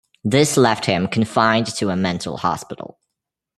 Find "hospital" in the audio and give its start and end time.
2.37-2.97